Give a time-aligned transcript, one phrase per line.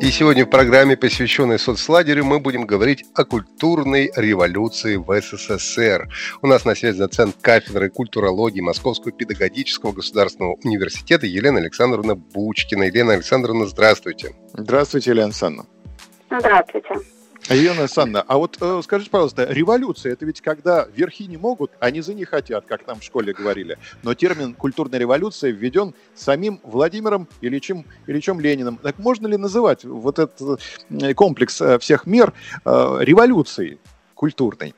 [0.00, 6.08] И сегодня в программе, посвященной соцлагерю, мы будем говорить о культурной революции в СССР.
[6.40, 12.84] У нас на связи доцент кафедры культурологии Московского педагогического государственного университета Елена Александровна Бучкина.
[12.84, 14.36] Елена Александровна, здравствуйте.
[14.52, 15.68] Здравствуйте, Елена Александровна.
[16.30, 16.94] Здравствуйте.
[17.54, 21.90] Елена Александровна, а вот э, скажите, пожалуйста, революция– это ведь когда верхи не могут, а
[21.90, 23.78] низы не хотят, как нам в школе говорили.
[24.02, 28.76] Но термин «культурная революция» введен самим Владимиром Ильичем, Ильичем Лениным.
[28.76, 32.34] Так можно ли называть вот этот э, комплекс э, всех мер
[32.64, 33.78] э, революцией
[34.14, 34.74] культурной?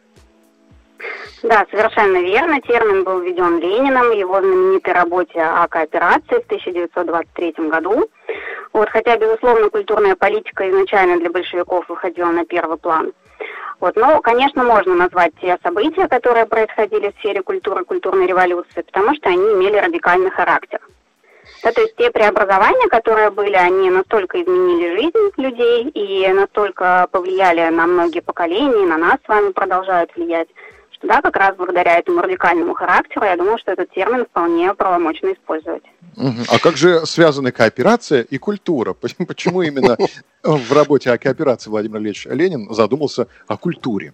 [1.43, 2.61] Да, совершенно верно.
[2.61, 8.11] Термин был введен Лениным в его знаменитой работе о кооперации в 1923 году.
[8.73, 13.13] Вот, хотя, безусловно, культурная политика изначально для большевиков выходила на первый план.
[13.81, 19.15] Вот, но, конечно, можно назвать те события, которые происходили в сфере культуры, культурной революции, потому
[19.15, 20.81] что они имели радикальный характер.
[21.65, 27.69] Да, то есть те преобразования, которые были, они настолько изменили жизнь людей и настолько повлияли
[27.75, 30.49] на многие поколения, на нас с вами продолжают влиять,
[31.03, 35.83] да, как раз благодаря этому радикальному характеру, я думаю, что этот термин вполне правомочно использовать.
[36.17, 38.93] А как же связаны кооперация и культура?
[38.93, 39.97] Почему именно
[40.43, 44.13] в работе о кооперации Владимир Ильич Ленин задумался о культуре?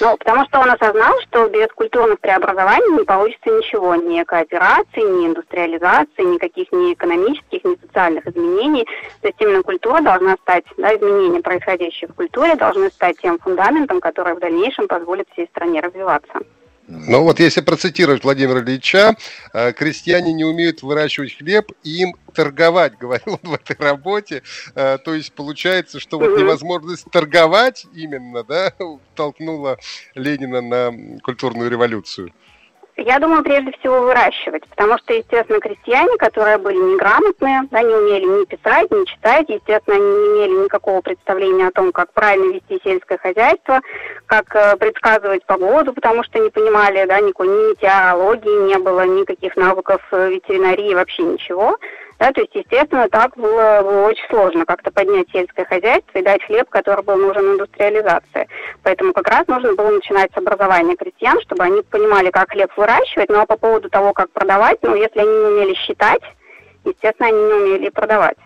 [0.00, 5.26] Ну, потому что он осознал, что без культурных преобразований не получится ничего, ни кооперации, ни
[5.26, 8.86] индустриализации, никаких ни экономических, ни социальных изменений.
[9.20, 14.00] То есть именно культура должна стать, да, изменения, происходящие в культуре, должны стать тем фундаментом,
[14.00, 16.40] который в дальнейшем позволит всей стране развиваться.
[16.88, 19.16] Ну вот если процитировать Владимира Ильича,
[19.52, 24.42] э, крестьяне не умеют выращивать хлеб, и им торговать, говорил он в этой работе.
[24.74, 28.72] Э, то есть получается, что вот невозможность торговать именно, да,
[29.16, 29.78] толкнула
[30.14, 32.32] Ленина на культурную революцию.
[32.98, 38.24] Я думаю, прежде всего выращивать, потому что, естественно, крестьяне, которые были неграмотные, да, не умели
[38.24, 42.80] ни писать, ни читать, естественно, они не имели никакого представления о том, как правильно вести
[42.82, 43.82] сельское хозяйство,
[44.24, 49.56] как э, предсказывать погоду, потому что не понимали, да, никакой ни метеорологии не было, никаких
[49.56, 51.76] навыков э, ветеринарии, вообще ничего.
[52.18, 56.42] Да, то есть, естественно, так было, было очень сложно как-то поднять сельское хозяйство и дать
[56.44, 58.48] хлеб, который был нужен индустриализации.
[58.82, 63.28] Поэтому как раз нужно было начинать с образования крестьян, чтобы они понимали, как хлеб выращивать.
[63.28, 66.22] Ну а по поводу того, как продавать, ну если они не умели считать,
[66.84, 68.38] естественно, они не умели продавать.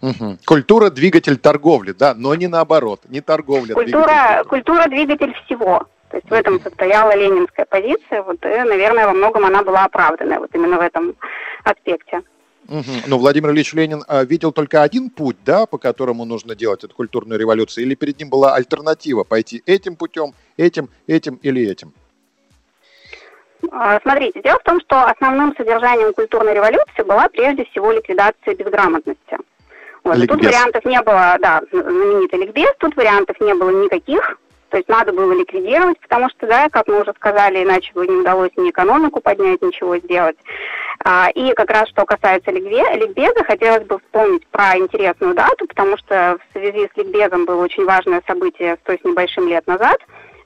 [0.00, 0.38] Угу.
[0.46, 3.74] Культура двигатель торговли, да, но не наоборот, не торговля.
[3.74, 4.48] Культура, двигатель.
[4.48, 5.86] культура двигатель всего.
[6.10, 10.38] То есть в этом состояла ленинская позиция, вот и, наверное, во многом она была оправданная
[10.38, 11.14] вот именно в этом
[11.64, 12.22] аспекте.
[12.68, 13.06] Угу.
[13.06, 16.94] Но Владимир Ильич Ленин а, видел только один путь, да, по которому нужно делать эту
[16.94, 21.94] культурную революцию, или перед ним была альтернатива пойти этим путем, этим, этим или этим?
[23.72, 29.38] А, смотрите, дело в том, что основным содержанием культурной революции была прежде всего ликвидация безграмотности.
[30.04, 30.26] Вот.
[30.26, 34.38] Тут вариантов не было, да, знаменитый ликбез, тут вариантов не было никаких.
[34.70, 38.16] То есть надо было ликвидировать, потому что, да, как мы уже сказали, иначе бы не
[38.16, 40.36] удалось ни экономику поднять, ничего сделать.
[41.04, 46.38] А, и как раз что касается ликбеза, хотелось бы вспомнить про интересную дату, потому что
[46.38, 49.98] в связи с ликбезом было очень важное событие сто с небольшим лет назад,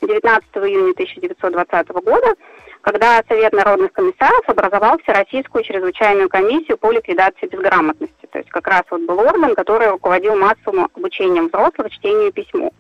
[0.03, 2.35] 19 июня 1920 года,
[2.83, 8.27] когда Совет народных комиссаров образовал Всероссийскую чрезвычайную комиссию по ликвидации безграмотности.
[8.31, 12.73] То есть как раз вот был орган, который руководил массовым обучением взрослых чтению и письму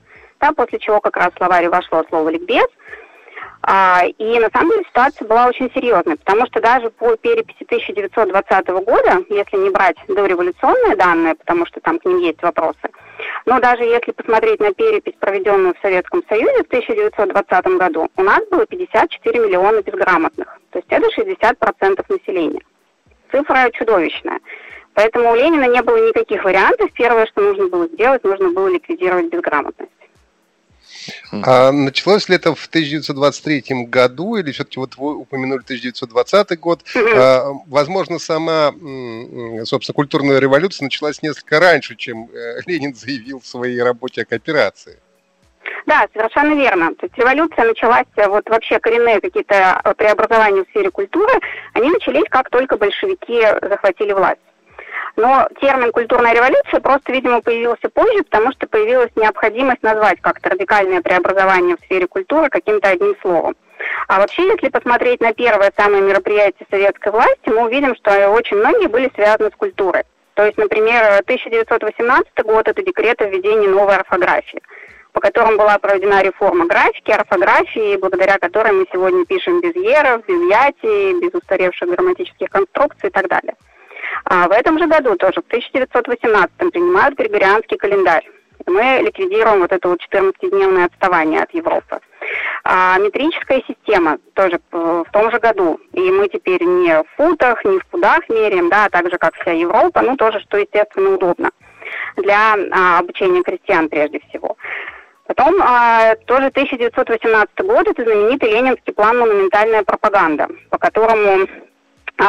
[0.42, 2.66] да, после чего как раз в словаре вошло слово «ликбез».
[3.64, 8.68] А, и на самом деле ситуация была очень серьезной, потому что даже по переписи 1920
[8.84, 12.90] года, если не брать дореволюционные данные, потому что там к ним есть вопросы,
[13.46, 18.40] но даже если посмотреть на перепись, проведенную в Советском Союзе в 1920 году, у нас
[18.50, 22.62] было 54 миллиона безграмотных, то есть это 60% населения.
[23.30, 24.40] Цифра чудовищная.
[24.94, 26.90] Поэтому у Ленина не было никаких вариантов.
[26.92, 29.90] Первое, что нужно было сделать, нужно было ликвидировать безграмотность.
[31.30, 36.80] А началось ли это в 1923 году, или все-таки вот вы упомянули 1920 год?
[37.14, 38.72] А, возможно, сама,
[39.64, 44.98] собственно, культурная революция началась несколько раньше, чем э, Ленин заявил в своей работе о кооперации.
[45.86, 46.94] Да, совершенно верно.
[46.94, 51.32] То есть революция началась, э, вот вообще коренные какие-то э, преобразования в сфере культуры,
[51.74, 54.40] они начались, как только большевики захватили власть.
[55.16, 61.02] Но термин «культурная революция» просто, видимо, появился позже, потому что появилась необходимость назвать как-то радикальное
[61.02, 63.54] преобразование в сфере культуры каким-то одним словом.
[64.08, 68.86] А вообще, если посмотреть на первое самое мероприятие советской власти, мы увидим, что очень многие
[68.86, 70.04] были связаны с культурой.
[70.34, 74.62] То есть, например, 1918 год– это декрет о введении новой орфографии,
[75.12, 80.40] по которому была проведена реформа графики, орфографии, благодаря которой мы сегодня пишем без еров, без
[80.50, 83.54] яти, без устаревших грамматических конструкций и так далее.
[84.24, 88.28] А в этом же году тоже, в 1918 принимают Григорианский календарь.
[88.66, 91.98] Мы ликвидируем вот это вот 14-дневное отставание от Европы.
[92.64, 95.80] А метрическая система тоже в том же году.
[95.92, 99.34] И мы теперь не в футах, не в пудах меряем, да, а так же, как
[99.34, 101.50] вся Европа, ну, тоже, что, естественно, удобно
[102.16, 104.56] для а, обучения крестьян прежде всего.
[105.26, 111.46] Потом а, тоже 1918 год, это знаменитый ленинский план «Монументальная пропаганда», по которому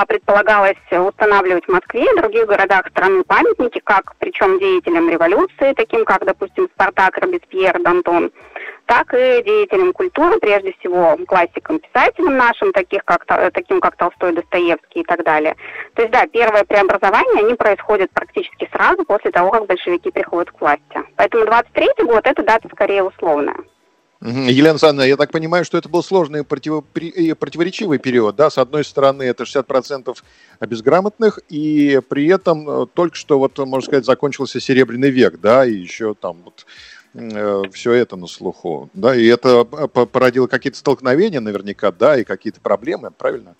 [0.07, 6.25] предполагалось устанавливать в Москве и других городах страны памятники, как причем деятелям революции, таким как,
[6.25, 8.31] допустим, Спартак, Робеспьер, Дантон,
[8.85, 15.01] так и деятелям культуры, прежде всего классикам, писателям нашим, таких как, таким как Толстой, Достоевский
[15.01, 15.55] и так далее.
[15.93, 20.59] То есть, да, первое преобразование, они происходят практически сразу после того, как большевики приходят к
[20.59, 20.99] власти.
[21.15, 23.55] Поэтому 23 год– это дата скорее условная.
[24.23, 28.35] Елена Александровна, я так понимаю, что это был сложный и противоречивый период.
[28.37, 28.49] Да?
[28.49, 30.15] С одной стороны, это 60%
[30.61, 35.73] безграмотных, и при этом э, только что, вот, можно сказать, закончился Серебряный век, да, и
[35.73, 36.65] еще там вот
[37.15, 42.61] э, все это на слуху, да, и это породило какие-то столкновения наверняка, да, и какие-то
[42.61, 43.55] проблемы, правильно?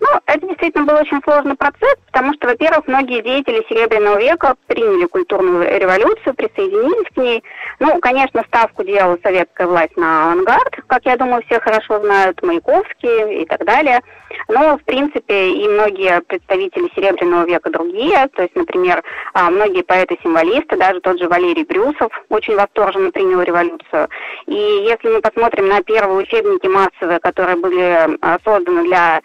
[0.00, 5.06] Ну, это действительно был очень сложный процесс, потому что, во-первых, многие деятели Серебряного века приняли
[5.06, 7.42] культурную революцию, присоединились к ней.
[7.80, 13.42] Ну, конечно, ставку делала советская власть на авангард, как я думаю, все хорошо знают, Маяковский
[13.42, 14.00] и так далее.
[14.48, 19.02] Но, в принципе, и многие представители Серебряного века другие, то есть, например,
[19.32, 24.08] а, многие поэты-символисты, даже тот же Валерий Брюсов очень восторженно принял революцию.
[24.46, 29.20] И если мы посмотрим на первые учебники массовые, которые были а, созданы для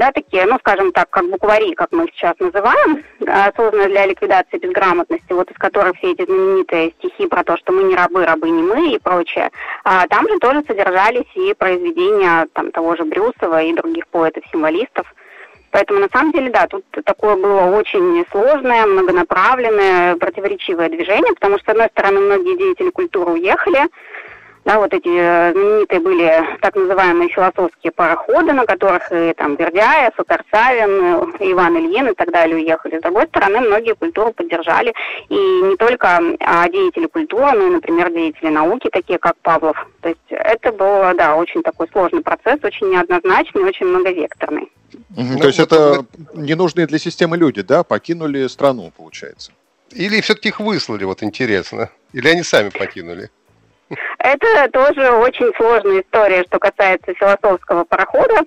[0.00, 3.04] да, такие, ну, скажем так, как буквари, как мы сейчас называем,
[3.54, 7.82] созданы для ликвидации безграмотности, вот из которых все эти знаменитые стихи про то, что мы
[7.82, 9.50] не рабы, рабы не мы и прочее.
[9.84, 14.08] А там же тоже содержались и произведения там, того же Брюсова и других
[14.50, 15.14] поэтов-символистов.
[15.70, 21.66] Поэтому, на самом деле, да, тут такое было очень сложное, многонаправленное, противоречивое движение, потому что,
[21.66, 23.86] с одной стороны, многие деятели культуры уехали,
[24.64, 30.12] да, вот эти э, знаменитые были так называемые философские пароходы, на которых и там Бердяев,
[30.18, 32.98] и Корсавин, и Иван Ильин и так далее уехали.
[32.98, 34.92] С другой стороны, многие культуру поддержали.
[35.28, 39.88] И не только а, деятели культуры, но и, например, деятели науки, такие как Павлов.
[40.02, 44.70] То есть это был, да, очень такой сложный процесс, очень неоднозначный, очень многовекторный.
[45.16, 46.04] Угу, то есть вот это
[46.34, 49.52] ненужные для системы люди, да, покинули страну, получается?
[49.90, 51.90] Или все-таки их выслали, вот интересно?
[52.12, 53.30] Или они сами покинули?
[54.18, 58.44] Это тоже очень сложная история, что касается философского парохода.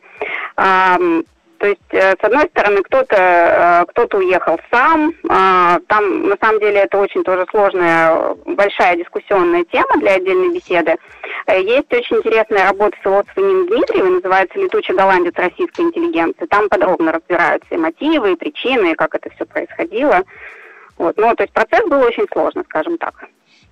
[1.63, 5.13] То есть, э, с одной стороны, кто-то э, кто уехал сам.
[5.29, 10.97] А, там, на самом деле, это очень тоже сложная, большая дискуссионная тема для отдельной беседы.
[11.47, 16.47] Э, есть очень интересная работа философа Нины Дмитриевой, называется «Летучий голландец российской интеллигенции».
[16.47, 20.23] Там подробно разбираются и мотивы, и причины, и как это все происходило.
[20.97, 21.15] Вот.
[21.15, 23.13] Ну, то есть процесс был очень сложный, скажем так.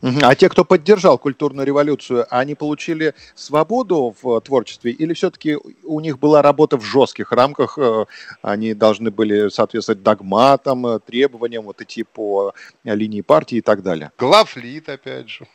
[0.02, 6.20] А те, кто поддержал культурную революцию, они получили свободу в творчестве или все-таки у них
[6.20, 8.06] была работа в жестких рамках, э,
[8.42, 12.54] они должны были соответствовать догматам, э, требованиям, вот идти по
[12.84, 14.12] линии партии и так далее?
[14.18, 15.48] Главлит, опять же.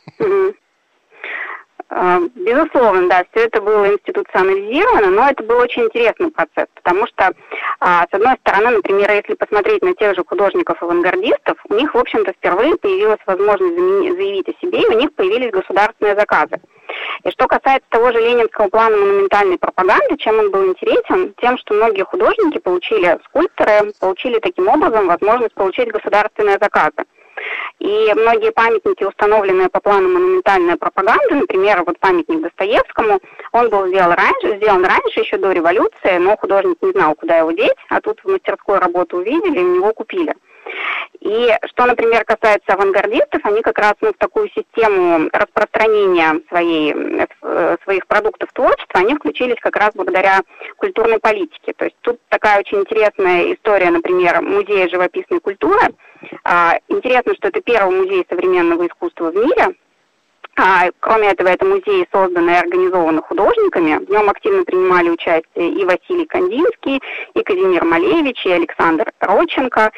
[1.89, 7.31] А, безусловно, да, все это было институционализировано, но это был очень интересный процесс, потому что,
[7.79, 12.33] а, с одной стороны, например, если посмотреть на тех же художников-авангардистов, у них, в общем-то,
[12.33, 16.59] впервые появилась возможность заявить о себе, и у них появились государственные заказы.
[17.23, 21.33] И что касается того же ленинского плана монументальной пропаганды, чем он был интересен?
[21.41, 27.05] Тем, что многие художники получили, скульпторы получили таким образом возможность получить государственные заказы.
[27.79, 33.19] И многие памятники, установленные по плану монументальной пропаганды, например, вот памятник Достоевскому,
[33.51, 37.51] он был сделан раньше, сделан раньше, еще до революции, но художник не знал, куда его
[37.51, 40.33] деть, а тут в мастерской работу увидели и у него купили.
[41.19, 46.93] И что, например, касается авангардистов, они как раз ну, в такую систему распространения своей,
[47.41, 50.41] э, своих продуктов творчества, они включились как раз благодаря
[50.77, 51.73] культурной политике.
[51.75, 55.93] То есть тут такая очень интересная история, например, музея живописной культуры.
[56.43, 59.75] А, интересно, что это первый музей современного искусства в мире,
[60.59, 64.03] а, кроме этого, это музей, созданный и организован художниками.
[64.03, 66.99] В нем активно принимали участие и Василий Кандинский,
[67.35, 69.91] и Казимир Малевич, и Александр Родченко.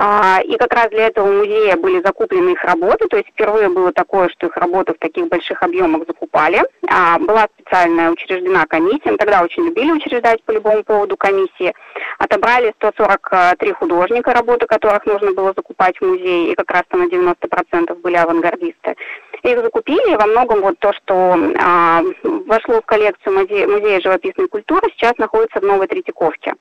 [0.00, 3.92] А, и как раз для этого музея были закуплены их работы, то есть впервые было
[3.92, 6.62] такое, что их работы в таких больших объемах закупали.
[6.88, 11.74] А, была специальная учреждена комиссия, мы тогда очень любили учреждать по любому поводу комиссии.
[12.20, 17.08] Отобрали 143 художника, работы которых нужно было закупать в музее, и как раз там на
[17.08, 18.94] 90% были авангардисты.
[19.42, 24.46] Их закупили, и во многом вот то, что а, вошло в коллекцию музея, музея живописной
[24.46, 26.54] культуры, сейчас находится в Новой Третьяковке.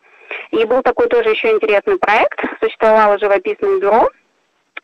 [0.52, 2.40] И был такой тоже еще интересный проект.
[2.62, 4.10] Существовало живописное бюро.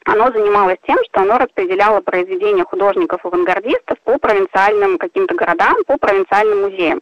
[0.05, 7.01] Оно занималось тем, что оно распределяло произведения художников-авангардистов по провинциальным каким-то городам, по провинциальным музеям.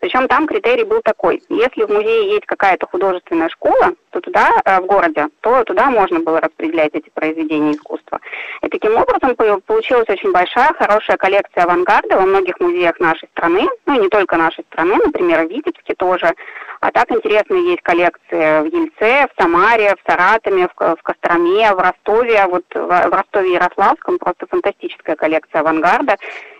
[0.00, 1.40] Причем там критерий был такой.
[1.48, 6.18] Если в музее есть какая-то художественная школа, то туда, э, в городе, то туда можно
[6.18, 8.18] было распределять эти произведения искусства.
[8.62, 13.94] И таким образом получилась очень большая, хорошая коллекция авангарда во многих музеях нашей страны, ну
[13.94, 16.34] и не только нашей страны, например, в Витебске тоже.
[16.82, 21.78] А так интересно есть коллекции в Ельце, в Самаре, в Саратове, в, в Костроме, в
[21.78, 22.44] Ростове.
[22.48, 26.16] Вот в, в Ростове Ярославском просто фантастическая коллекция авангарда.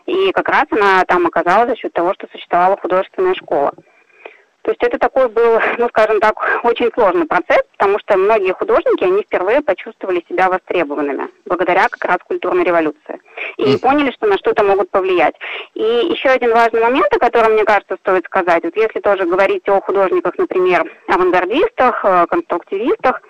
[0.07, 3.73] И как раз она там оказалась за счет того, что существовала художественная школа.
[4.63, 9.03] То есть это такой был, ну, скажем так, очень сложный процесс, потому что многие художники,
[9.03, 13.21] они впервые почувствовали себя востребованными, благодаря как раз культурной революции.
[13.57, 13.81] И mm.
[13.81, 15.35] поняли, что на что-то могут повлиять.
[15.75, 18.63] И еще один важный момент, о котором, мне кажется, стоит сказать.
[18.63, 23.21] Вот если тоже говорить о художниках, например, авангардистах, э, конструктивистах,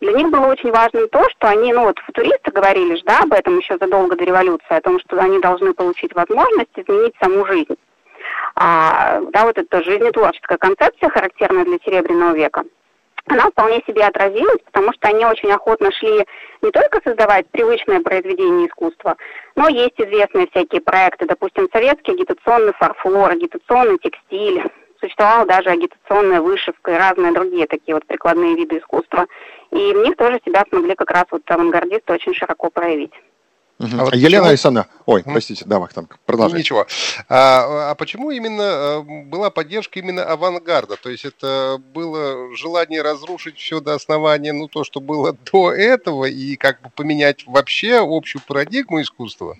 [0.00, 3.32] для них было очень важным то, что они, ну вот футуристы говорили же, да, об
[3.32, 7.76] этом еще задолго до революции, о том, что они должны получить возможность изменить саму жизнь.
[8.64, 12.62] А, да, вот эта жизнетворческая концепция, характерная для Серебряного века,
[13.26, 16.24] она вполне себе отразилась, потому что они очень охотно шли
[16.60, 19.16] не только создавать привычное произведение искусства,
[19.56, 24.62] но есть известные всякие проекты, допустим, советский агитационный фарфор, агитационный текстиль,
[25.00, 29.26] существовала даже агитационная вышивка и разные другие такие вот прикладные виды искусства.
[29.72, 33.12] И в них тоже себя смогли как раз вот авангардисты очень широко проявить.
[33.82, 33.96] Угу.
[33.98, 34.48] А вот Елена почему...
[34.48, 36.62] Александровна, ой, простите, да, Вахтанг, продолжайте.
[36.62, 36.86] Ничего.
[37.28, 40.96] А, а почему именно а, была поддержка именно авангарда?
[40.96, 46.26] То есть это было желание разрушить все до основания, ну то, что было до этого,
[46.26, 49.56] и как бы поменять вообще общую парадигму искусства?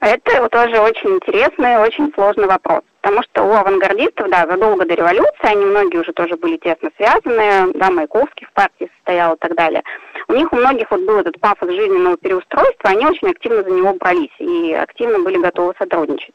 [0.00, 2.82] Это тоже очень интересный, очень сложный вопрос.
[3.00, 7.72] Потому что у авангардистов, да, задолго до революции, они многие уже тоже были тесно связаны,
[7.74, 9.82] да, Маяковский в партии состоял и так далее.
[10.28, 13.94] У них у многих вот был этот пафос жизненного переустройства, они очень активно за него
[13.94, 16.34] брались и активно были готовы сотрудничать.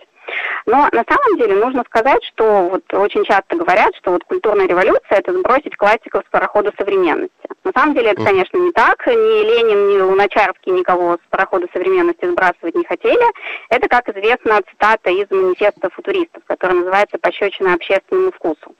[0.65, 5.01] Но на самом деле нужно сказать, что вот очень часто говорят, что вот культурная революция–
[5.19, 7.35] это сбросить классиков с парохода современности.
[7.63, 9.05] На самом деле это, конечно, не так.
[9.07, 13.25] Ни Ленин, ни Луначарский никого с парохода современности сбрасывать не хотели.
[13.69, 18.75] Это, как известно, цитата из манифеста футуристов, которая называется «Пощечина общественному вкусу»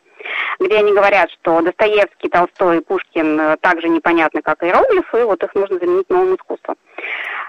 [0.59, 5.53] где они говорят, что Достоевский, Толстой, Пушкин э, также непонятны, как иероглифы, и вот их
[5.55, 6.75] нужно заменить новым искусством.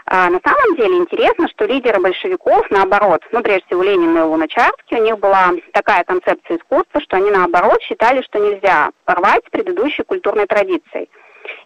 [0.09, 4.99] А на самом деле интересно, что лидеры большевиков, наоборот, ну, прежде всего Ленин и Луначарский,
[4.99, 10.05] у них была такая концепция искусства, что они, наоборот, считали, что нельзя порвать с предыдущей
[10.05, 11.11] культурной традицией.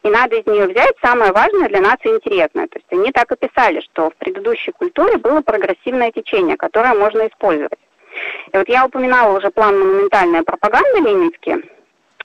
[0.03, 2.67] И надо из нее взять самое важное для нации интересное.
[2.69, 7.27] То есть они так и писали, что в предыдущей культуре было прогрессивное течение, которое можно
[7.29, 7.79] использовать.
[8.53, 11.63] И вот я упоминала уже план монументальная пропаганда ленинский.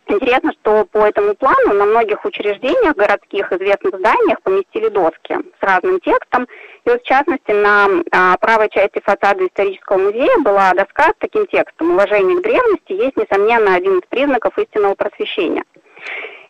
[0.08, 6.00] Интересно, что по этому плану на многих учреждениях городских известных зданиях поместили доски с разным
[6.00, 6.48] текстом.
[6.86, 11.48] И вот в частности на а, правой части фасада исторического музея была доска с таким
[11.48, 15.64] текстом «Уважение к древности есть, несомненно, один из признаков истинного просвещения».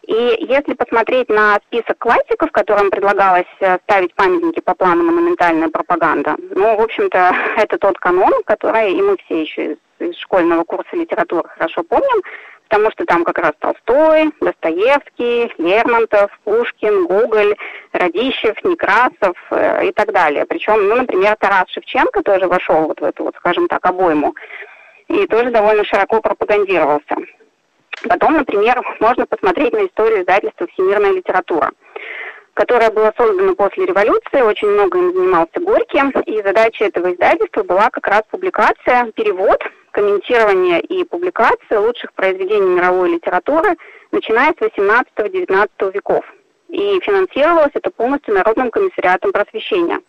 [0.07, 6.35] И если посмотреть на список классиков, которым предлагалось э, ставить памятники по плану монументальная пропаганда,
[6.51, 10.95] ну, в общем-то, это тот канон, который и мы все еще из, из школьного курса
[10.95, 12.21] литературы хорошо помним,
[12.69, 17.55] потому что там как раз Толстой, Достоевский, Лермонтов, Пушкин, Гоголь,
[17.93, 20.45] Радищев, Некрасов э, и так далее.
[20.45, 24.35] Причем, ну, например, Тарас Шевченко тоже вошел вот в эту, вот, скажем так, обойму
[25.07, 27.15] и тоже довольно широко пропагандировался.
[28.09, 31.71] Потом, например, можно посмотреть на историю издательства «Всемирная литература»,
[32.55, 37.89] которое было создано после революции, очень много им занимался Горький, и задача этого издательства была
[37.89, 43.75] как раз публикация, перевод, комментирование и публикация лучших произведений мировой литературы,
[44.11, 46.25] начиная с 18-19 веков.
[46.69, 49.99] И финансировалось это полностью Народным комиссариатом просвещения.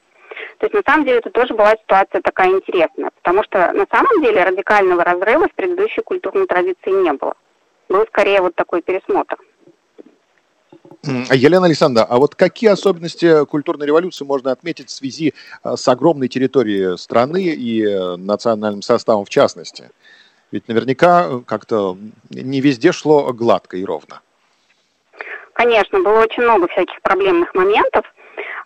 [0.58, 4.22] То есть на самом деле это тоже была ситуация такая интересная, потому что на самом
[4.22, 7.34] деле радикального разрыва с предыдущей культурной традицией не было
[7.88, 9.36] был скорее вот такой пересмотр.
[11.32, 15.34] Елена Александровна, а вот какие особенности культурной революции можно отметить в связи
[15.64, 19.90] э, с огромной территорией страны и э, национальным составом в частности?
[20.52, 21.96] Ведь наверняка э, как-то
[22.30, 24.20] не везде шло гладко и ровно.
[25.52, 28.04] конечно, было очень много всяких проблемных моментов.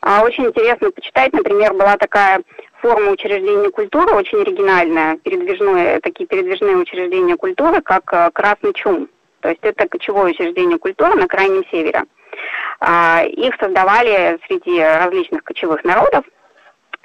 [0.02, 2.42] А, очень интересно почитать, например, была такая
[2.80, 9.08] форма учреждения культуры, очень оригинальная, передвижные, такие передвижные учреждения культуры, как э, Красный Чум.
[9.40, 12.04] То есть это кочевое учреждение культуры на Крайнем Севере.
[12.80, 16.24] А, их создавали среди различных кочевых народов.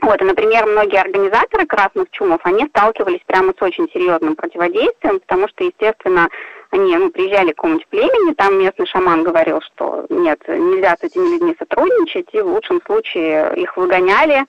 [0.01, 5.47] Вот, и, например, многие организаторы красных чумов, они сталкивались прямо с очень серьезным противодействием, потому
[5.47, 6.29] что, естественно,
[6.71, 11.33] они ну, приезжали к какому-нибудь племени, там местный шаман говорил, что нет, нельзя с этими
[11.33, 14.45] людьми сотрудничать, и в лучшем случае их выгоняли,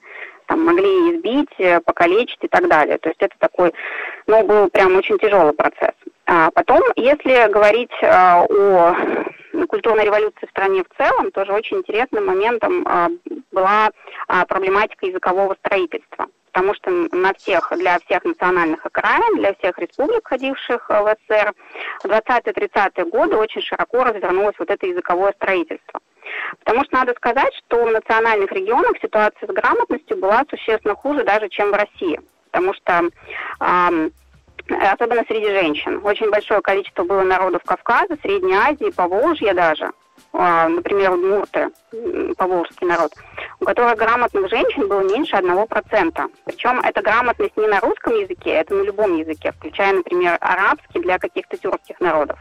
[0.47, 2.97] там могли избить, покалечить и так далее.
[2.97, 3.73] То есть это такой,
[4.27, 5.95] ну, был прям очень тяжелый процесс.
[6.25, 8.95] А потом, если говорить а, о
[9.65, 13.09] культурной революции в стране в целом, тоже очень интересным моментом а,
[13.51, 13.89] была
[14.27, 16.27] а, проблематика языкового строительства.
[16.51, 21.53] Потому что на всех, для всех национальных окраин, для всех республик, входивших в СССР,
[22.03, 25.99] в 20-30-е годы очень широко развернулось вот это языковое строительство.
[26.63, 31.47] Потому что надо сказать, что в национальных регионах ситуация с грамотностью была существенно хуже даже,
[31.49, 32.19] чем в России.
[32.51, 33.09] Потому что
[34.69, 36.01] особенно среди женщин.
[36.03, 39.91] Очень большое количество было народов Кавказа, Средней Азии, Поволжья даже.
[40.33, 41.69] А, например, удмурты,
[42.37, 43.13] поволжский народ,
[43.59, 46.27] у которых грамотных женщин было меньше одного процента.
[46.45, 51.17] Причем эта грамотность не на русском языке, это на любом языке, включая, например, арабский для
[51.17, 52.39] каких-то тюркских народов.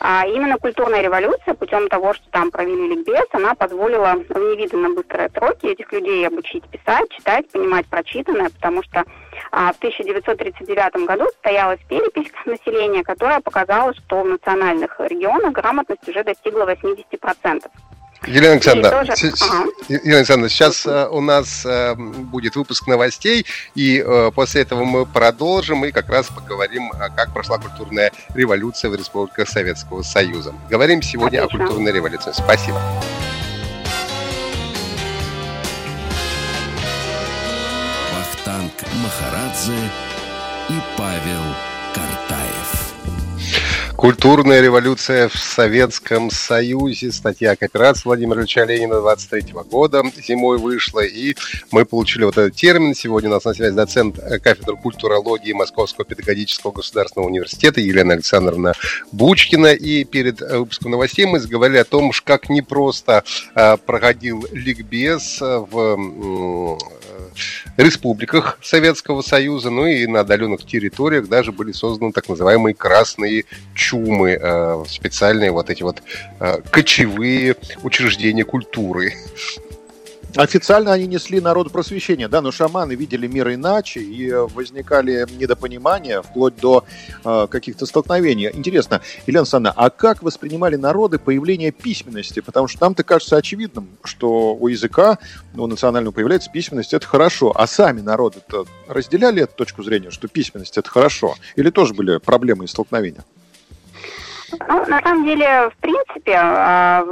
[0.00, 5.30] А именно культурная революция путем того, что там провели ликбез, она позволила в невиданно быстрые
[5.30, 9.04] сроки этих людей обучить писать, читать, понимать прочитанное, потому что
[9.52, 16.22] а, в 1939 году состоялась перепись населения, которая показала, что в национальных регионах грамотность уже
[16.24, 17.62] достигла 80%.
[18.26, 19.28] Елена Александровна, тоже...
[19.88, 25.06] Елена Александровна, сейчас uh у нас э, будет выпуск новостей, и э, после этого мы
[25.06, 30.54] продолжим и как раз поговорим, как прошла культурная революция в республиках Советского Союза.
[30.68, 31.64] Говорим сегодня Отлично.
[31.64, 32.32] о культурной революции.
[32.32, 32.80] Спасибо.
[38.12, 39.74] Вахтанг Махарадзе
[40.68, 41.75] и Павел.
[44.06, 47.10] Культурная революция в Советском Союзе.
[47.10, 51.00] Статья кооперации Владимира Ильича Ленина 23 года зимой вышла.
[51.00, 51.34] И
[51.72, 52.94] мы получили вот этот термин.
[52.94, 58.74] Сегодня у нас на связи доцент кафедры культурологии Московского педагогического государственного университета Елена Александровна
[59.10, 59.72] Бучкина.
[59.72, 63.24] И перед выпуском новостей мы заговорили о том, как непросто
[63.56, 66.78] а, проходил ликбез в
[67.76, 74.38] республиках Советского Союза, ну и на отдаленных территориях даже были созданы так называемые красные чумы,
[74.40, 76.02] э, специальные вот эти вот
[76.40, 79.14] э, кочевые учреждения культуры.
[80.36, 86.56] Официально они несли народу просвещение, да, но шаманы видели мир иначе, и возникали недопонимания, вплоть
[86.56, 86.84] до
[87.24, 88.50] э, каких-то столкновений.
[88.52, 92.40] Интересно, Елена Александровна, а как воспринимали народы появление письменности?
[92.40, 95.18] Потому что нам-то кажется очевидным, что у языка,
[95.54, 97.52] у национального появляется письменность, это хорошо.
[97.54, 101.34] А сами народы-то разделяли эту точку зрения, что письменность это хорошо?
[101.56, 103.24] Или тоже были проблемы и столкновения?
[104.68, 107.04] Ну, на самом деле, в принципе, а,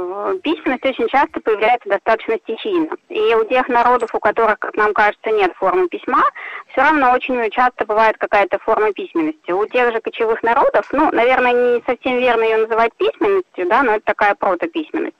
[0.43, 2.89] письменность очень часто появляется достаточно стихийно.
[3.09, 6.23] И у тех народов, у которых, как нам кажется, нет формы письма,
[6.71, 9.51] все равно очень часто бывает какая-то форма письменности.
[9.51, 13.93] У тех же кочевых народов, ну, наверное, не совсем верно ее называть письменностью, да, но
[13.93, 15.15] это такая протописьменность.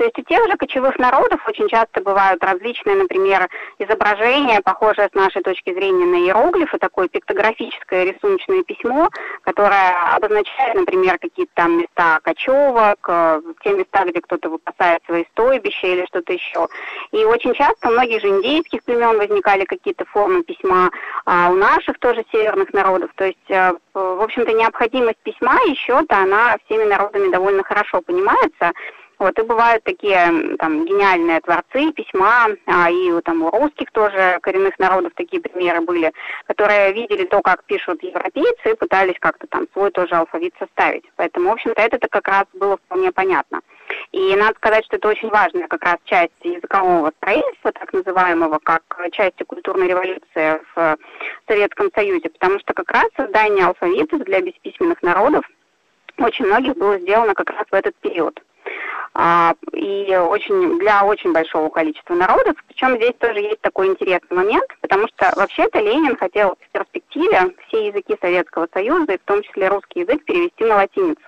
[0.00, 5.14] То есть у тех же кочевых народов очень часто бывают различные, например, изображения, похожие с
[5.14, 9.10] нашей точки зрения на иероглифы, такое пиктографическое рисуночное письмо,
[9.42, 15.86] которое обозначает, например, какие-то там места кочевок, э, те места, где кто-то выпасает свои стойбища
[15.88, 16.66] или что-то еще.
[17.12, 20.90] И очень часто у многих же индейских племен возникали какие-то формы письма,
[21.26, 23.10] а у наших тоже северных народов.
[23.16, 28.72] То есть, э, в общем-то, необходимость письма еще-то она всеми народами довольно хорошо понимается.
[29.20, 34.78] Вот, и бывают такие там гениальные творцы письма, а, и там у русских тоже коренных
[34.78, 36.10] народов такие примеры были,
[36.46, 41.04] которые видели то, как пишут европейцы, и пытались как-то там свой тоже алфавит составить.
[41.16, 43.60] Поэтому, в общем-то, это как раз было вполне понятно.
[44.12, 48.82] И надо сказать, что это очень важная как раз часть языкового строительства, так называемого, как
[49.12, 50.96] части культурной революции в
[51.46, 55.44] Советском Союзе, потому что как раз создание алфавитов для бесписьменных народов
[56.16, 58.40] очень многих было сделано как раз в этот период
[59.72, 62.56] и очень, для очень большого количества народов.
[62.68, 67.88] Причем здесь тоже есть такой интересный момент, потому что вообще-то Ленин хотел в перспективе все
[67.88, 71.22] языки Советского Союза, и в том числе русский язык, перевести на латиницу.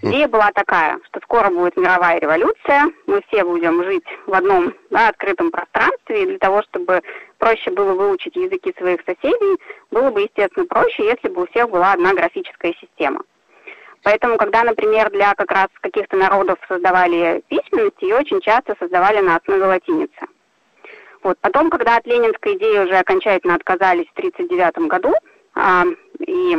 [0.00, 5.08] Идея была такая, что скоро будет мировая революция, мы все будем жить в одном да,
[5.08, 7.02] открытом пространстве, и для того, чтобы
[7.38, 9.58] проще было выучить языки своих соседей,
[9.90, 13.22] было бы, естественно, проще, если бы у всех была одна графическая система.
[14.02, 19.36] Поэтому, когда, например, для как раз каких-то народов создавали письменность, ее очень часто создавали на
[19.36, 20.26] основе латиницы.
[21.22, 21.36] Вот.
[21.40, 25.12] Потом, когда от ленинской идеи уже окончательно отказались в 1939 году,
[25.54, 25.84] а,
[26.20, 26.56] и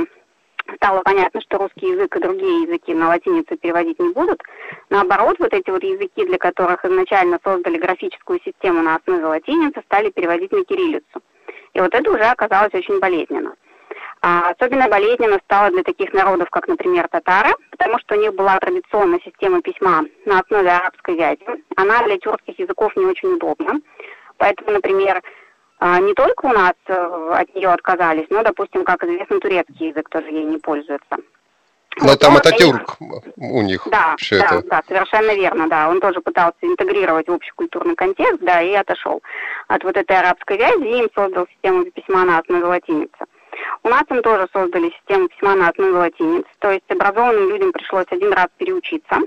[0.76, 4.42] стало понятно, что русский язык и другие языки на латиницу переводить не будут.
[4.90, 10.10] Наоборот, вот эти вот языки, для которых изначально создали графическую систему на основе латиницы, стали
[10.10, 11.22] переводить на кириллицу.
[11.74, 13.56] И вот это уже оказалось очень болезненно.
[14.22, 18.58] А особенно болезненно стало для таких народов, как, например, татары, потому что у них была
[18.60, 21.46] традиционная система письма на основе арабской вязи.
[21.78, 23.80] Она для тюркских языков не очень удобна.
[24.38, 25.22] Поэтому, например,
[25.80, 30.10] а, не только у нас э, от нее отказались, но, допустим, как известно, турецкий язык
[30.10, 31.18] тоже ей не пользуется.
[32.02, 34.68] Но там это тюрк у них да, все да, это.
[34.68, 35.90] Да, совершенно верно, да.
[35.90, 39.22] Он тоже пытался интегрировать в общий культурный контекст, да, и отошел
[39.68, 43.26] от вот этой арабской вязи, и им создал систему письма на основе латиницы.
[43.84, 48.06] У нас им тоже создали систему письма на основе латиницы, то есть образованным людям пришлось
[48.10, 49.20] один раз переучиться,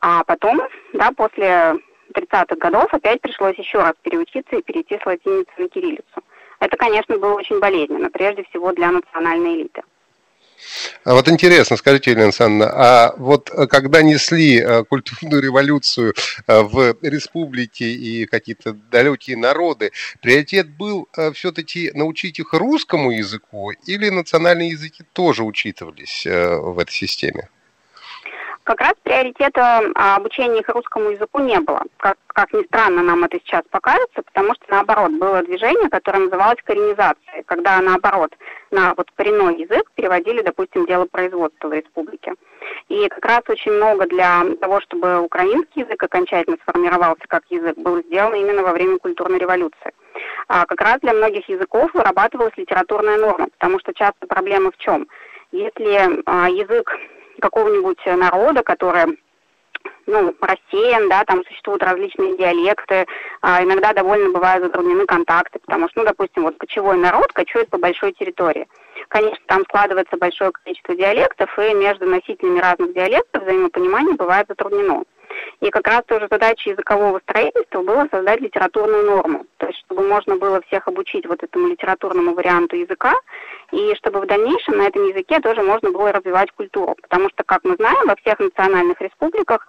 [0.00, 0.60] а потом,
[0.92, 1.76] да, после
[2.14, 6.22] 30-х годов опять пришлось еще раз переучиться и перейти с латиницы на кириллицу.
[6.60, 9.82] Это, конечно, было очень болезненно, прежде всего для национальной элиты.
[11.04, 16.14] А вот интересно, скажите, Елена Александровна, а вот э, когда несли э, культурную революцию
[16.46, 24.08] э, в республике и какие-то далекие народы, приоритет был все-таки научить их русскому языку или
[24.08, 27.48] национальные языки тоже учитывались в этой системе?
[28.66, 31.82] Как раз приоритета а, обучения их русскому языку не было.
[31.98, 36.60] Как, как ни странно нам это сейчас покажется, потому что наоборот было движение, которое называлось
[36.64, 38.36] коренизацией, когда наоборот
[38.72, 42.34] на вот коренной язык переводили, допустим, дело производства в республике.
[42.88, 48.02] И как раз очень много для того, чтобы украинский язык окончательно сформировался как язык, было
[48.02, 49.92] сделано именно во время культурной революции.
[50.48, 55.06] А как раз для многих языков вырабатывалась литературная норма, потому что часто проблема в чем?
[55.52, 56.90] Если а, язык
[57.40, 59.18] какого-нибудь народа, который
[60.06, 63.06] ну, рассеян, да, там существуют различные диалекты,
[63.40, 67.78] а иногда довольно бывают затруднены контакты, потому что, ну, допустим, вот кочевой народ кочует по
[67.78, 68.68] большой территории.
[69.08, 75.04] Конечно, там складывается большое количество диалектов, и между носителями разных диалектов взаимопонимание бывает затруднено.
[75.60, 80.36] И как раз тоже задача языкового строительства было создать литературную норму, то есть чтобы можно
[80.36, 83.14] было всех обучить вот этому литературному варианту языка,
[83.72, 86.94] и чтобы в дальнейшем на этом языке тоже можно было развивать культуру.
[87.02, 89.66] Потому что, как мы знаем, во всех национальных республиках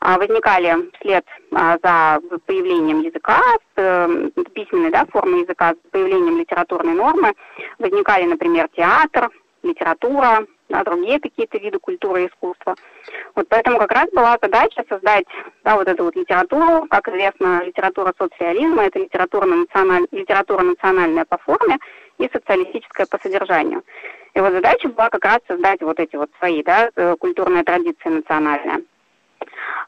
[0.00, 3.40] а, возникали вслед а, за появлением языка,
[3.76, 7.34] э, письменной да, формы языка, с появлением литературной нормы,
[7.78, 9.30] возникали, например, театр,
[9.62, 12.76] литература, да, другие какие-то виды культуры и искусства.
[13.34, 15.26] Вот поэтому как раз была задача создать
[15.64, 16.86] да, вот эту вот литературу.
[16.88, 20.06] Как известно, литература социализма– это литература, националь...
[20.12, 21.78] литература национальная по форме
[22.18, 23.82] и социалистическая по содержанию.
[24.34, 28.08] И вот задача была как раз создать вот эти вот свои да, э, культурные традиции
[28.08, 28.84] национальные.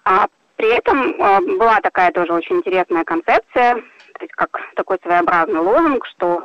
[0.04, 5.60] А при этом э, была такая тоже очень интересная концепция, то есть как такой своеобразный
[5.60, 6.42] лозунг, что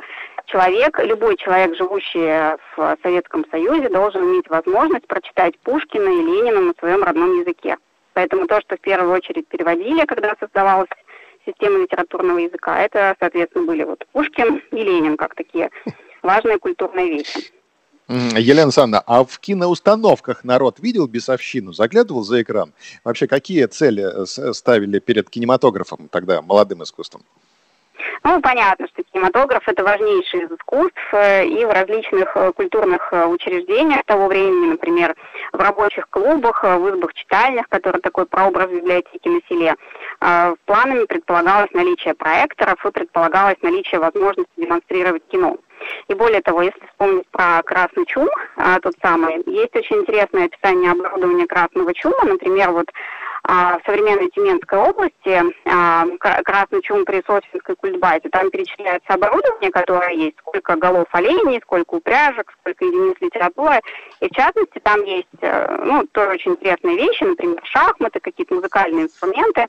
[0.48, 6.74] человек, любой человек, живущий в Советском Союзе, должен иметь возможность прочитать Пушкина и Ленина на
[6.78, 7.76] своем родном языке.
[8.14, 10.88] Поэтому то, что в первую очередь переводили, когда создавалась
[11.46, 15.70] система литературного языка, это, соответственно, были вот Пушкин и Ленин, как такие
[16.22, 17.52] важные культурные вещи.
[18.08, 22.72] Елена Александровна, а в киноустановках народ видел бесовщину, заглядывал за экран?
[23.04, 27.22] Вообще, какие цели э, ставили перед кинематографом тогда, молодым искусством?
[28.24, 33.26] Ну, понятно, что кинематограф– это важнейший из искусств, э, и в различных э, культурных э,
[33.26, 35.14] учреждениях того времени, например,
[35.52, 39.74] в рабочих клубах, в избах читальных, которые такой прообраз библиотеки на селе,
[40.64, 45.56] планами предполагалось наличие проекторов и предполагалось наличие возможности демонстрировать кино.
[46.08, 48.28] И более того, если вспомнить про красный чум,
[48.82, 52.24] тот самый, есть очень интересное описание оборудования красного чума.
[52.24, 52.92] Например, вот а,
[53.48, 56.04] в современной Тюменской области, а,
[56.44, 62.52] красный чум при Сочинской культбазе, там перечисляется оборудование, которое есть, сколько голов оленей, сколько упряжек,
[62.60, 63.80] сколько единиц литературы.
[64.20, 69.06] И в частности, там есть, э, ну, тоже очень интересные вещи, например, шахматы, какие-то музыкальные
[69.06, 69.66] инструменты,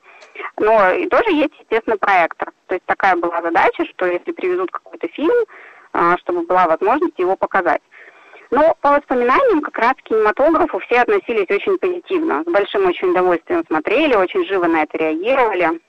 [0.58, 2.52] но и тоже есть, естественно, проектор.
[2.68, 5.46] То есть такая была задача, что если привезут какой-то фильм,
[5.94, 7.82] а, чтобы была возможность его показать.
[8.52, 13.64] Но по воспоминаниям как раз к кинематографу все относились очень позитивно, с большим очень удовольствием
[13.68, 15.80] смотрели, очень живо на это реагировали.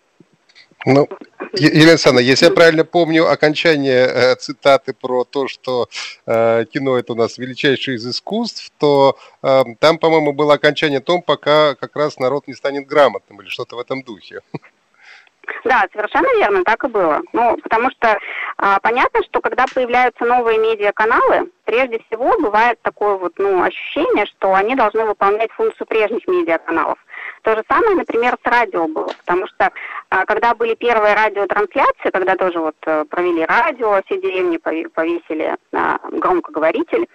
[0.87, 1.07] Ну,
[1.53, 5.89] Елена Александровна, если я правильно помню окончание э, цитаты про то, что
[6.27, 11.21] э, кино это у нас величайшее из искусств, то э, там, по-моему, было окончание том,
[11.21, 14.41] пока как раз народ не станет грамотным или что-то в этом духе.
[15.65, 17.21] Да, совершенно верно, так и было.
[17.33, 18.19] Ну, потому что
[18.57, 24.55] а, понятно, что когда появляются новые медиаканалы, прежде всего бывает такое вот, ну, ощущение, что
[24.55, 26.99] они должны выполнять функцию прежних медиаканалов.
[27.43, 29.71] То же самое, например, с радио было, потому что
[30.11, 35.99] а, когда были первые радиотрансляции, когда тоже вот э, провели радио, все деревни повесили на
[36.11, 37.07] громкоговоритель,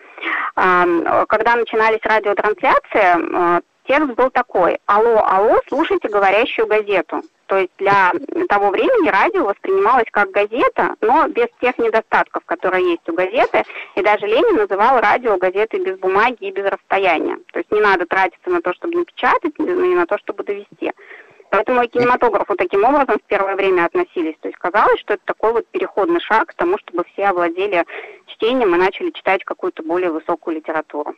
[0.55, 7.21] а, когда начинались радиотрансляции, текст был такой «Алло, алло, слушайте говорящую газету».
[7.47, 8.11] То есть для
[8.49, 13.63] того времени радио воспринималось как газета, но без тех недостатков, которые есть у газеты.
[13.95, 17.37] И даже Ленин называл радио газетой без бумаги и без расстояния.
[17.53, 20.91] То есть не надо тратиться на то, чтобы напечатать, и на то, чтобы довести.
[21.51, 24.35] Поэтому и кинематографу таким образом в первое время относились.
[24.41, 27.85] То есть казалось, что это такой вот переходный шаг к тому, чтобы все овладели
[28.27, 31.15] чтением и начали читать какую-то более высокую литературу.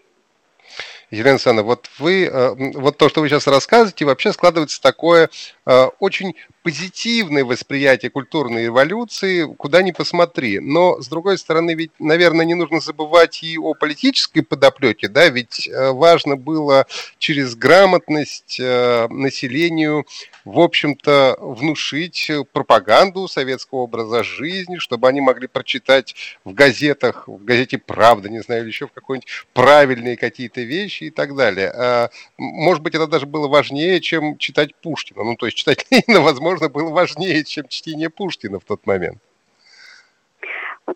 [1.09, 5.29] Елена Александровна, вот вы, э, вот то, что вы сейчас рассказываете, вообще складывается такое
[5.65, 6.35] э, очень
[6.67, 10.59] позитивное восприятие культурной революции, куда ни посмотри.
[10.59, 15.69] Но, с другой стороны, ведь, наверное, не нужно забывать и о политической подоплеке, да, ведь
[15.69, 16.85] э, важно было
[17.19, 20.05] через грамотность населению,
[20.43, 27.77] в общем-то, внушить пропаганду советского образа жизни, чтобы они могли прочитать в газетах, в газете
[27.77, 31.71] «Правда», не знаю, или еще в какой-нибудь правильные какие-то вещи, и так далее.
[31.73, 35.23] А, может быть, это даже было важнее, чем читать Пушкина.
[35.23, 39.19] Ну, то есть читать Ленина, возможно, было важнее, чем чтение Пушкина в тот момент.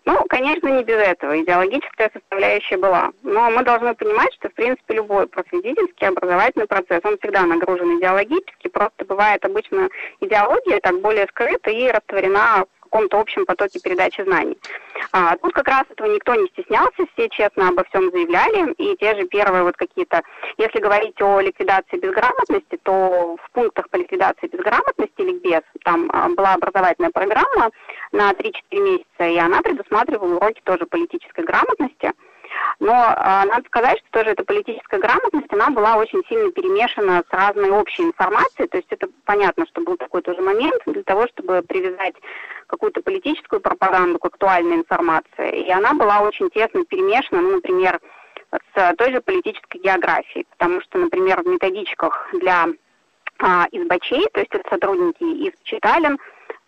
[0.06, 1.38] Ну, конечно, не без этого.
[1.42, 3.10] Идеологическая составляющая была.
[3.22, 8.68] Но мы должны понимать, что, в принципе, любой просветительский образовательный процесс, он всегда нагружен идеологически.
[8.68, 14.58] Просто бывает обычно идеология так более скрыта и растворена каком-то общем потоке передачи знаний.
[15.12, 19.14] А, тут как раз этого никто не стеснялся, все честно обо всем заявляли, и те
[19.16, 20.22] же первые вот какие-то,
[20.58, 26.54] если говорить о ликвидации безграмотности, то в пунктах по ликвидации безграмотности, ликбез, там а, была
[26.54, 27.70] образовательная программа
[28.12, 32.12] на 3-4 месяца, и она предусматривала уроки тоже политической грамотности,
[32.82, 37.32] но э, надо сказать, что тоже эта политическая грамотность, она была очень сильно перемешана с
[37.32, 38.66] разной общей информацией.
[38.66, 42.16] То есть это понятно, что был такой тоже момент для того, чтобы привязать
[42.66, 45.62] какую-то политическую пропаганду к актуальной информации.
[45.64, 48.00] И она была очень тесно перемешана, ну, например,
[48.50, 50.44] с той же политической географией.
[50.50, 52.66] Потому что, например, в методичках для
[53.38, 56.18] а, избачей, то есть это сотрудники из читален,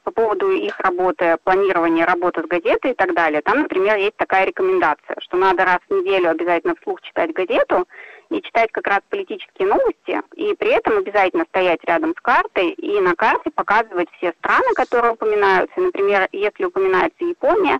[0.05, 3.40] по поводу их работы, планирования работы с газетой и так далее.
[3.40, 7.88] Там, например, есть такая рекомендация, что надо раз в неделю обязательно вслух читать газету
[8.31, 13.01] и читать как раз политические новости, и при этом обязательно стоять рядом с картой и
[13.01, 15.81] на карте показывать все страны, которые упоминаются.
[15.81, 17.79] Например, если упоминается Япония,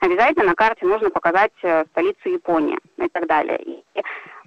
[0.00, 3.58] обязательно на карте нужно показать э, столицу Японии и так далее.
[3.62, 3.82] И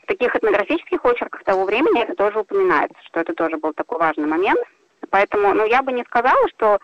[0.04, 4.28] в таких этнографических очерках того времени это тоже упоминается, что это тоже был такой важный
[4.28, 4.60] момент.
[5.12, 6.80] Поэтому, ну, я бы не сказала, что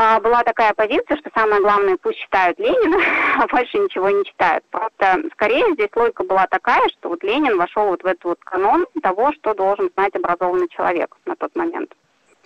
[0.00, 2.98] а, была такая позиция, что самое главное, пусть читают Ленина,
[3.38, 4.62] а больше ничего не читают.
[4.70, 8.86] Просто скорее здесь логика была такая, что вот Ленин вошел вот в этот вот канон
[9.02, 11.92] того, что должен знать образованный человек на тот момент.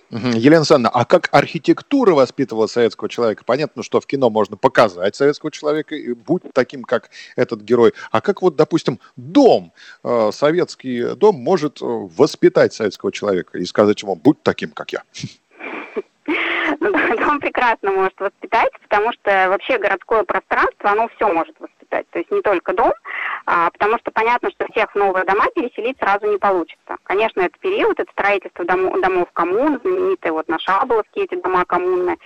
[0.09, 3.43] Елена Александровна, а как архитектура воспитывала советского человека?
[3.45, 7.93] Понятно, что в кино можно показать советского человека, и будь таким, как этот герой.
[8.11, 14.01] А как вот, допустим, дом, э, советский дом может э, воспитать советского человека и сказать
[14.03, 15.03] ему, будь таким, как я?
[17.17, 22.09] дом прекрасно может воспитать, потому что вообще городское пространство, оно все может воспитать.
[22.09, 22.93] То есть не только дом,
[23.45, 26.97] а, потому что понятно, что всех в новые дома переселить сразу не получится.
[27.03, 32.17] Конечно, это период, это строительство домов, домов коммун, знаменитые вот на Шаболовске эти дома коммуны.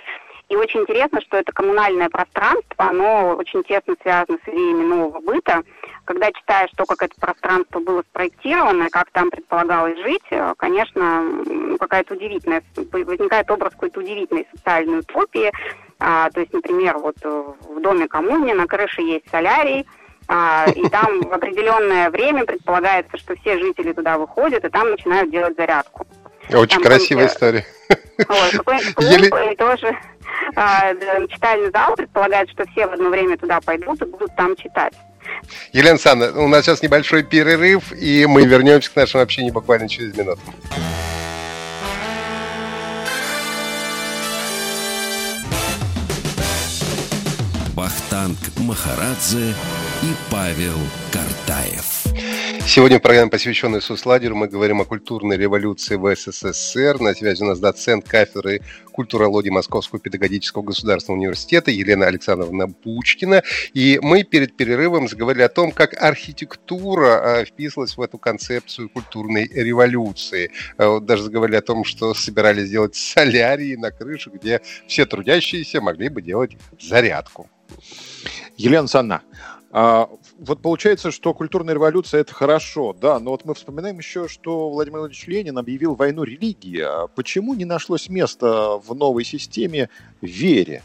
[0.50, 5.64] И очень интересно, что это коммунальное пространство, оно очень тесно связано с идеями нового быта.
[6.06, 12.14] Когда читаешь то, как это пространство было спроектировано, как там предполагалось жить, э, конечно, какая-то
[12.14, 15.52] удивительная, возникает образ какой-то удивительной социальной утопии.
[16.00, 19.86] А, то есть, например, вот в доме коммуне на крыше есть солярий,
[20.28, 25.32] а, и там в определенное время предполагается, что все жители туда выходят и там начинают
[25.32, 26.06] делать зарядку.
[26.50, 27.66] Очень там красивая история.
[28.18, 29.54] Вот, какой-нибудь клуб, Еле...
[29.54, 29.96] и тоже
[30.56, 30.94] а,
[31.30, 34.94] читальный зал предполагает, что все в одно время туда пойдут и будут там читать.
[35.72, 40.16] Елена Александровна, у нас сейчас небольшой перерыв, и мы вернемся к нашему общению буквально через
[40.18, 40.42] минуту.
[47.76, 49.54] Вахтанг Махарадзе
[50.02, 50.80] и Павел
[51.12, 51.97] Картаев.
[52.68, 57.00] Сегодня в программе, посвященной соцлагерю, мы говорим о культурной революции в СССР.
[57.00, 58.60] На связи у нас доцент кафедры
[58.92, 63.42] культурологии Московского педагогического государственного университета Елена Александровна Бучкина.
[63.74, 69.48] И мы перед перерывом заговорили о том, как архитектура а, вписывалась в эту концепцию культурной
[69.48, 70.52] революции.
[70.78, 76.10] А, даже заговорили о том, что собирались сделать солярии на крыше, где все трудящиеся могли
[76.10, 77.50] бы делать зарядку.
[78.58, 79.22] Елена Санна,
[80.40, 85.00] вот получается, что культурная революция это хорошо, да, но вот мы вспоминаем еще, что Владимир
[85.00, 86.82] Владимирович Ленин объявил войну религии.
[86.82, 89.90] А почему не нашлось места в новой системе
[90.22, 90.84] вере?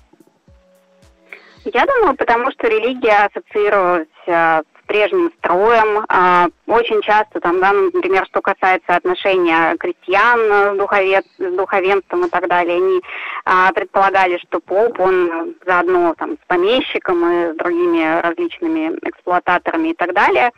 [1.65, 4.63] Я думаю, потому что религия ассоциировалась а,
[4.93, 6.05] прежним строем.
[6.09, 12.29] А, очень часто, там, да, например, что касается отношения крестьян с, духовен, с духовенством и
[12.29, 13.01] так далее, они
[13.47, 19.95] а, предполагали, что поп, он заодно там, с помещиком и с другими различными эксплуататорами и
[19.95, 20.51] так далее.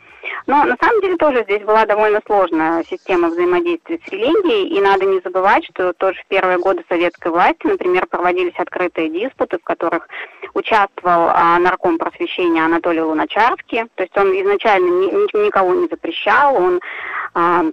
[0.47, 5.05] Но на самом деле тоже здесь была довольно сложная система взаимодействия с религией, и надо
[5.05, 10.09] не забывать, что тоже в первые годы советской власти, например, проводились открытые диспуты, в которых
[10.53, 16.79] участвовал а, нарком просвещения Анатолий Луначарский, то есть он изначально ни, никого не запрещал, он
[17.33, 17.65] а,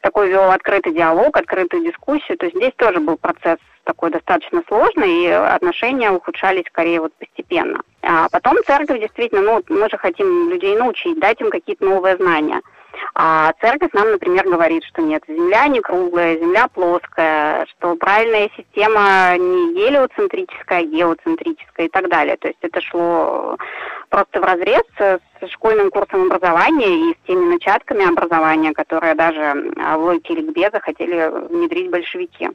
[0.00, 5.24] такой вел открытый диалог, открытую дискуссию, то есть здесь тоже был процесс такой достаточно сложный,
[5.24, 7.80] и отношения ухудшались скорее вот постепенно.
[8.02, 12.60] А потом церковь действительно, ну, мы же хотим людей научить, дать им какие-то новые знания.
[13.14, 19.36] А церковь нам, например, говорит, что нет, земля не круглая, земля плоская, что правильная система
[19.38, 22.36] не гелиоцентрическая, а геоцентрическая и так далее.
[22.36, 23.56] То есть это шло
[24.10, 29.98] просто в разрез с школьным курсом образования и с теми начатками образования, которые даже в
[29.98, 32.50] логике ликбеза хотели внедрить большевики.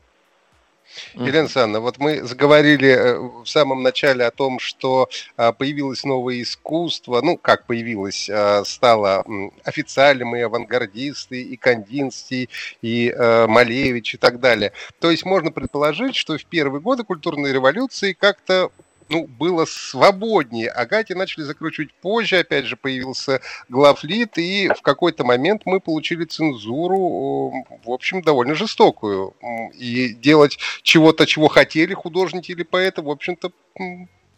[1.13, 6.41] Елена Александровна, вот мы заговорили э, в самом начале о том, что а, появилось новое
[6.41, 9.25] искусство, ну, как появилось, а, стало
[9.63, 12.49] официальным и авангардисты, и Кандинский,
[12.81, 14.73] и э, Малевич и так далее.
[14.99, 18.71] То есть можно предположить, что в первые годы культурной революции как-то
[19.11, 20.69] ну, было свободнее.
[20.69, 27.51] Агате начали закручивать позже, опять же, появился главлит, и в какой-то момент мы получили цензуру,
[27.83, 29.35] в общем, довольно жестокую.
[29.73, 33.51] И делать чего-то, чего хотели художники или поэты, в общем-то,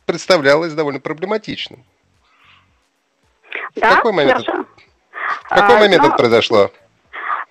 [0.06, 1.86] представлялось довольно проблематичным.
[3.76, 6.72] Да, в какой момент, в какой момент а, это произошло?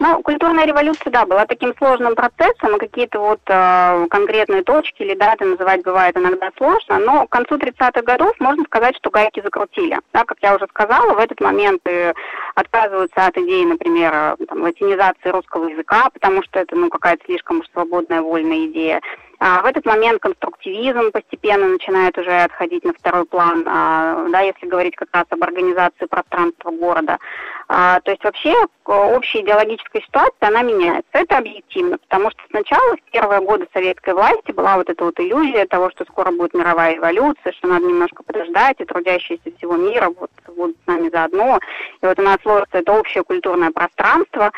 [0.03, 5.15] Ну, культурная революция, да, была таким сложным процессом, и какие-то вот э, конкретные точки или
[5.15, 9.97] даты называть бывает иногда сложно, но к концу 30-х годов можно сказать, что гайки закрутили.
[10.13, 12.15] Да, как я уже сказала, в этот момент э,
[12.57, 17.61] отказываются от идеи, например, э, там, латинизации русского языка, потому что это, ну, какая-то слишком
[17.61, 19.01] уж свободная, вольная идея.
[19.45, 24.69] А в этот момент конструктивизм постепенно начинает уже отходить на второй план, а, да, если
[24.69, 27.19] говорить как раз об организации пространства города.
[27.67, 31.11] А, то есть вообще общая идеологическая ситуация, она меняется.
[31.13, 35.67] Это объективно, потому что сначала, в первые годы советской власти, была вот эта вот иллюзия
[35.67, 40.31] того, что скоро будет мировая революция, что надо немножко подождать, и трудящиеся всего мира вот,
[40.55, 41.59] будут с нами заодно.
[42.01, 44.53] И вот у нас сложится это общее культурное пространство,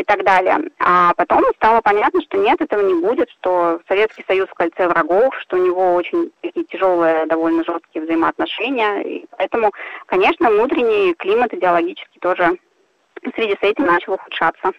[0.00, 0.58] и так далее.
[0.78, 5.34] А потом стало понятно, что нет, этого не будет, что Советский Союз в кольце врагов,
[5.40, 9.02] что у него очень такие тяжелые, довольно жесткие взаимоотношения.
[9.02, 9.72] И поэтому,
[10.06, 12.58] конечно, внутренний климат идеологический тоже
[13.22, 14.72] в связи с этим начал ухудшаться.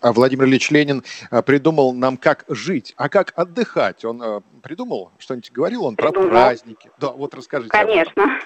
[0.00, 4.02] А Владимир Ильич Ленин а, придумал нам, как жить, а как отдыхать.
[4.04, 6.28] Он а, придумал что-нибудь, говорил он придумал.
[6.28, 6.90] про праздники.
[6.98, 7.70] Да, вот расскажите.
[7.70, 8.24] Конечно.
[8.24, 8.38] А,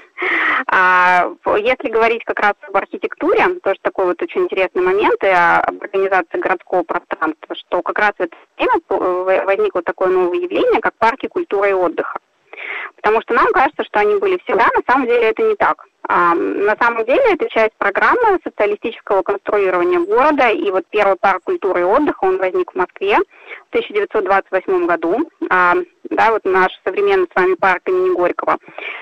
[0.73, 6.39] если говорить как раз об архитектуре, тоже такой вот очень интересный момент, и об организации
[6.39, 11.71] городского пространства, что как раз в это время возникло такое новое явление, как парки культуры
[11.71, 12.19] и отдыха.
[13.03, 15.85] Потому что нам кажется, что они были всегда, на самом деле это не так.
[16.09, 21.85] На самом деле это часть программы социалистического конструирования города, и вот первый парк культуры и
[21.85, 25.29] отдыха, он возник в Москве в 1928 году.
[25.49, 28.59] Да, вот наш современный с вами парк имени Горького.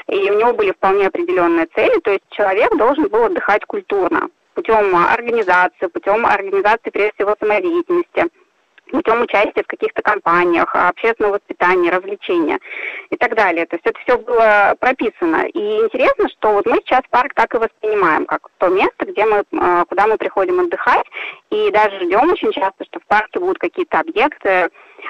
[0.08, 4.96] И у него были вполне определенные цели, то есть человек должен был отдыхать культурно путем
[4.96, 8.26] организации, путем организации, прежде всего, самодеятельности–
[8.90, 12.58] путем участия в каких-то компаниях, общественного воспитания, развлечения
[13.10, 13.66] и так далее.
[13.66, 15.46] То есть это все было прописано.
[15.46, 19.38] И интересно, что вот мы сейчас парк так и воспринимаем, как то место, где мы,
[19.38, 21.06] э, куда мы приходим отдыхать,
[21.50, 24.68] и даже ждем очень часто, что в парке будут какие-то объекты, а,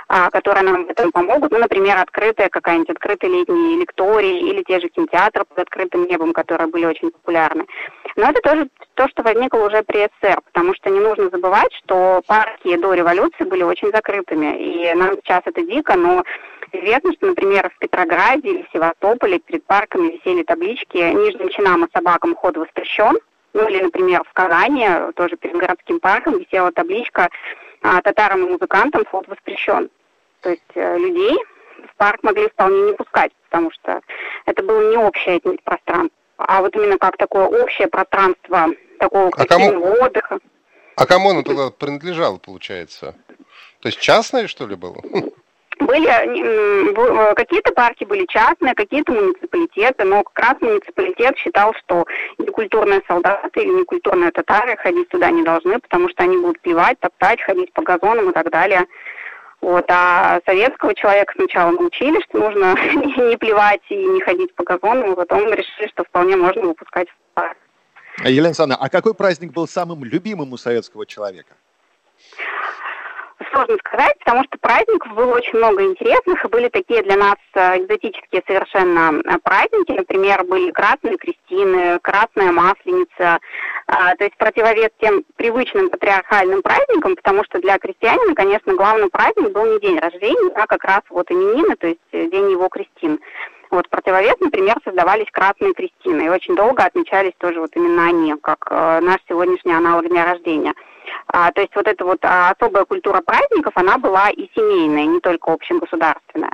[0.08, 1.52] которые нам в этом помогут.
[1.52, 6.68] Ну, например, открытая какая-нибудь открытая летняя лектории или те же кинотеатры под открытым небом, которые
[6.68, 7.66] были очень популярны.
[8.16, 12.22] Но это тоже то, что возникло уже при СССР, потому что не нужно забывать, что
[12.26, 14.58] парки до революции были очень закрытыми.
[14.58, 16.24] И нам сейчас это дико, но
[16.72, 22.34] известно, что, например, в Петрограде или Севастополе перед парками висели таблички «Нижним чинам и собакам
[22.34, 23.16] ход воспрещен»,
[23.52, 24.86] Ну или, например, в Казани,
[25.16, 27.28] тоже перед городским парком, висела табличка
[27.82, 29.90] а, «Татарам и музыкантам вход воспрещен».
[30.40, 31.36] То есть э, людей
[31.92, 34.00] в парк могли вполне не пускать, потому что
[34.46, 38.68] это было не общее пространство, а вот именно как такое общее пространство
[38.98, 39.82] такого а кому...
[40.02, 40.38] отдыха.
[40.96, 43.14] А кому оно тогда принадлежало, получается?
[43.80, 45.00] То есть частное, что ли, было?
[45.90, 52.06] Были э, какие-то парки были частные, какие-то муниципалитеты, но как раз муниципалитет считал, что
[52.38, 57.42] некультурные солдаты или некультурные татары ходить туда не должны, потому что они будут плевать, топтать,
[57.42, 58.86] ходить по газонам и так далее.
[59.60, 65.10] Вот, а советского человека сначала научили, что нужно не плевать и не ходить по газонам,
[65.10, 67.56] а потом решили, что вполне можно выпускать в парк.
[68.24, 71.56] Елена Александровна, а какой праздник был самым любимым у советского человека?
[73.52, 77.78] Сложно сказать, потому что праздников было очень много интересных, и были такие для нас э,
[77.78, 79.92] экзотические совершенно э, праздники.
[79.92, 83.38] Например, были красные крестины, красная масленица,
[83.86, 89.52] а, то есть противовес тем привычным патриархальным праздникам, потому что для крестьянина, конечно, главный праздник
[89.52, 93.20] был не день рождения, а как раз вот именины, то есть э, день его крестин.
[93.70, 98.68] Вот противовес, например, создавались красные крестины, и очень долго отмечались тоже вот именно они, как
[98.68, 100.74] наш сегодняшний аналог дня рождения.
[101.28, 105.20] А, то есть вот эта вот а, особая культура праздников, она была и семейная, не
[105.20, 106.52] только общегосударственная.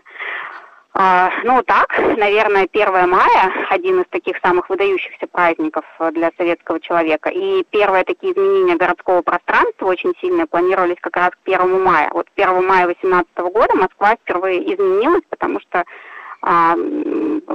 [0.98, 7.28] А, ну так, наверное, 1 мая один из таких самых выдающихся праздников для советского человека.
[7.28, 12.08] И первые такие изменения городского пространства очень сильно планировались как раз к 1 мая.
[12.14, 15.84] Вот 1 мая 18 года Москва впервые изменилась, потому что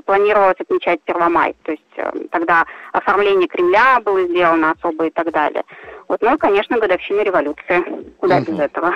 [0.05, 1.55] планировалось отмечать Первомай.
[1.63, 5.63] То есть э, тогда оформление Кремля было сделано особо и так далее.
[6.09, 7.83] Вот, ну и, конечно, годовщина революции.
[8.17, 8.51] Куда угу.
[8.51, 8.93] без этого?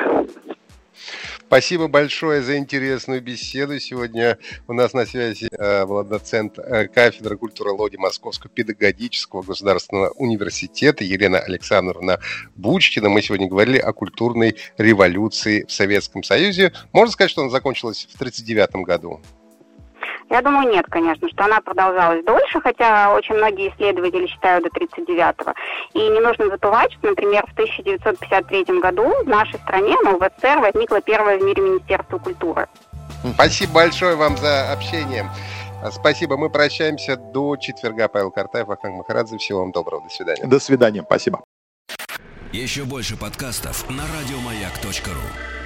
[1.47, 3.79] Спасибо большое за интересную беседу.
[3.79, 4.37] Сегодня
[4.67, 11.39] у нас на связи э, была доцент э, кафедры культурологии Московского педагогического государственного университета Елена
[11.39, 12.19] Александровна
[12.55, 13.09] Бучкина.
[13.09, 16.73] Мы сегодня говорили о культурной революции в Советском Союзе.
[16.91, 19.21] Можно сказать, что она закончилась в 1939 году?
[20.29, 25.53] Я думаю, нет, конечно, что она продолжалась дольше, хотя очень многие исследователи считают до 39-го.
[25.93, 30.59] И не нужно забывать, что, например, в 1953 году в нашей стране, ну, в СССР,
[30.59, 32.67] возникло первое в мире Министерство культуры.
[33.35, 35.29] Спасибо большое вам за общение.
[35.91, 36.37] Спасибо.
[36.37, 38.07] Мы прощаемся до четверга.
[38.07, 39.37] Павел Картаев, Ахтанг Махарадзе.
[39.37, 40.03] Всего вам доброго.
[40.03, 40.45] До свидания.
[40.45, 41.03] До свидания.
[41.03, 41.43] Спасибо.
[42.51, 45.64] Еще больше подкастов на радиомаяк.ру